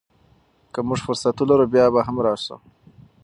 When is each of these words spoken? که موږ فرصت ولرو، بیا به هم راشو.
که 0.73 0.79
موږ 0.87 0.99
فرصت 1.07 1.35
ولرو، 1.39 1.65
بیا 1.73 1.85
به 1.93 2.01
هم 2.07 2.17
راشو. 2.25 2.57